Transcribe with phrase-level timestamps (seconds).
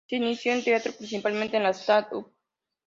[0.07, 2.33] Se inició en teatro, principalmente en el stand up.